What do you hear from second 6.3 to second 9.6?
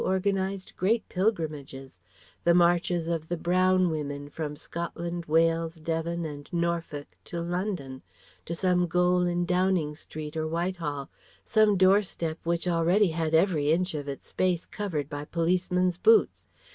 Norfolk to London, to some goal in